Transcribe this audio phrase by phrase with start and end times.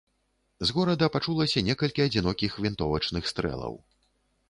[0.69, 3.73] З горада пачулася некалькі адзінокіх вінтовачных стрэлаў.